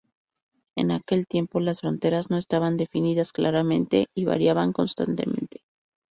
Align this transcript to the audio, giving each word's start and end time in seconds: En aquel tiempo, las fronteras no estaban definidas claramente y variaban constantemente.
En 0.75 0.89
aquel 0.89 1.27
tiempo, 1.27 1.59
las 1.59 1.81
fronteras 1.81 2.31
no 2.31 2.37
estaban 2.39 2.75
definidas 2.75 3.31
claramente 3.31 4.07
y 4.15 4.25
variaban 4.25 4.73
constantemente. 4.73 5.61